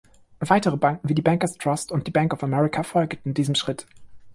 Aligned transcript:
Weitere 0.39 0.77
Banken 0.77 1.07
wie 1.07 1.13
die 1.13 1.21
Bankers 1.21 1.59
Trust 1.59 1.91
und 1.91 2.07
die 2.07 2.11
Bank 2.11 2.33
of 2.33 2.41
America 2.43 2.81
folgten 2.81 3.35
diesem 3.35 3.53
Schritt. 3.53 3.85